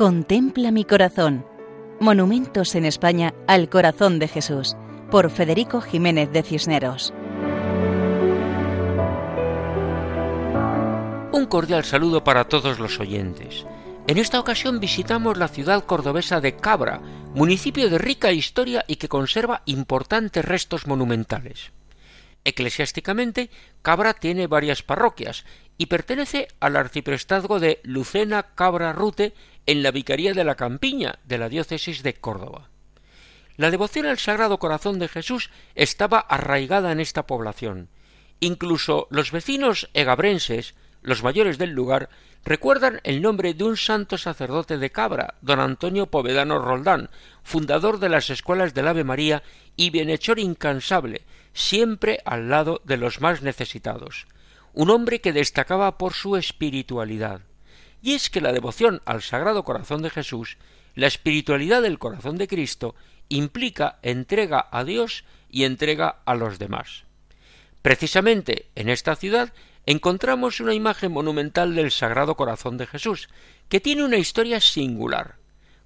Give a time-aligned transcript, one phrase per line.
[0.00, 1.44] Contempla mi corazón.
[2.00, 4.74] Monumentos en España al corazón de Jesús,
[5.10, 7.12] por Federico Jiménez de Cisneros.
[11.32, 13.66] Un cordial saludo para todos los oyentes.
[14.06, 17.02] En esta ocasión visitamos la ciudad cordobesa de Cabra,
[17.34, 21.72] municipio de rica historia y que conserva importantes restos monumentales.
[22.44, 23.50] Eclesiásticamente,
[23.82, 25.44] Cabra tiene varias parroquias
[25.76, 29.34] y pertenece al arciprestazgo de Lucena Cabra Rute
[29.66, 32.70] en la Vicaría de la Campiña de la diócesis de Córdoba.
[33.56, 37.88] La devoción al Sagrado Corazón de Jesús estaba arraigada en esta población.
[38.40, 42.08] Incluso los vecinos egabrenses, los mayores del lugar,
[42.44, 47.10] recuerdan el nombre de un santo sacerdote de Cabra, don Antonio Povedano Roldán,
[47.42, 49.42] fundador de las escuelas del Ave María
[49.76, 51.22] y bienhechor incansable,
[51.52, 54.26] siempre al lado de los más necesitados.
[54.72, 57.42] Un hombre que destacaba por su espiritualidad
[58.02, 60.56] y es que la devoción al Sagrado Corazón de Jesús,
[60.94, 62.94] la espiritualidad del corazón de Cristo,
[63.28, 67.04] implica entrega a Dios y entrega a los demás.
[67.82, 69.52] Precisamente en esta ciudad
[69.90, 73.28] encontramos una imagen monumental del Sagrado Corazón de Jesús,
[73.68, 75.36] que tiene una historia singular.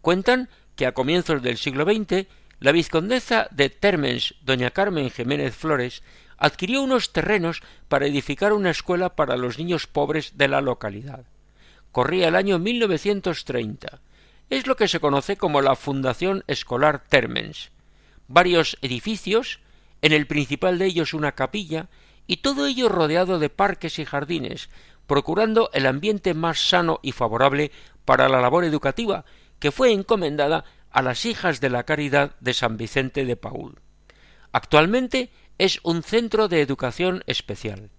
[0.00, 2.26] Cuentan que a comienzos del siglo XX
[2.60, 6.02] la vizcondesa de Termens, doña Carmen Jiménez Flores,
[6.36, 11.24] adquirió unos terrenos para edificar una escuela para los niños pobres de la localidad
[11.92, 14.00] corría el año 1930.
[14.50, 17.70] Es lo que se conoce como la Fundación Escolar Termens.
[18.28, 19.60] Varios edificios,
[20.02, 21.88] en el principal de ellos una capilla,
[22.28, 24.68] y todo ello rodeado de parques y jardines,
[25.08, 27.72] procurando el ambiente más sano y favorable
[28.04, 29.24] para la labor educativa,
[29.58, 33.80] que fue encomendada a las hijas de la caridad de San Vicente de Paul.
[34.52, 37.90] Actualmente es un centro de educación especial.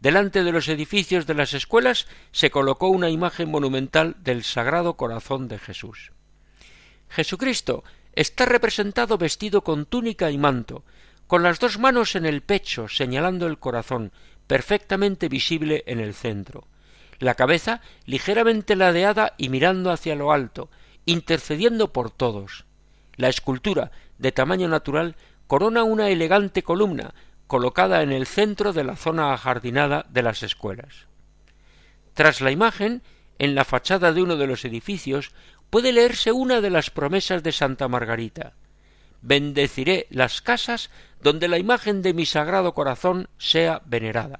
[0.00, 5.48] Delante de los edificios de las escuelas se colocó una imagen monumental del Sagrado Corazón
[5.48, 6.12] de Jesús.
[7.08, 10.84] Jesucristo está representado vestido con túnica y manto,
[11.26, 14.12] con las dos manos en el pecho señalando el corazón,
[14.46, 16.66] perfectamente visible en el centro,
[17.18, 20.70] la cabeza ligeramente ladeada y mirando hacia lo alto,
[21.04, 22.64] intercediendo por todos.
[23.16, 25.16] La escultura, de tamaño natural,
[25.46, 27.14] corona una elegante columna,
[27.46, 31.06] colocada en el centro de la zona ajardinada de las escuelas.
[32.14, 33.02] Tras la imagen,
[33.38, 35.32] en la fachada de uno de los edificios,
[35.70, 38.54] puede leerse una de las promesas de Santa Margarita.
[39.26, 40.88] Bendeciré las casas
[41.20, 44.38] donde la imagen de mi sagrado corazón sea venerada.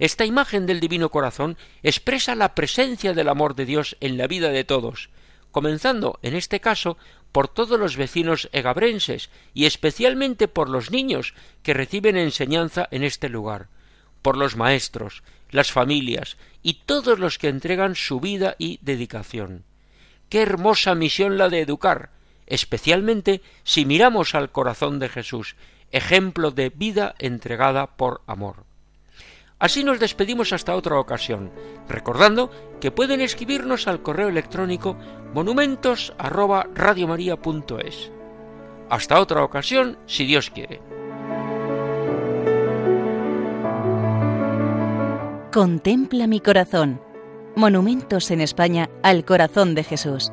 [0.00, 4.48] Esta imagen del Divino Corazón expresa la presencia del amor de Dios en la vida
[4.48, 5.10] de todos,
[5.52, 6.98] comenzando, en este caso,
[7.30, 13.28] por todos los vecinos egabrenses y especialmente por los niños que reciben enseñanza en este
[13.28, 13.68] lugar,
[14.22, 15.22] por los maestros,
[15.52, 19.62] las familias y todos los que entregan su vida y dedicación.
[20.28, 22.10] Qué hermosa misión la de educar,
[22.46, 25.54] especialmente si miramos al corazón de Jesús,
[25.90, 28.64] ejemplo de vida entregada por amor.
[29.58, 31.52] Así nos despedimos hasta otra ocasión,
[31.88, 34.96] recordando que pueden escribirnos al correo electrónico
[35.34, 38.10] monumentos@radiomaria.es.
[38.90, 40.80] Hasta otra ocasión, si Dios quiere.
[45.52, 47.00] Contempla mi corazón.
[47.54, 50.32] Monumentos en España al corazón de Jesús,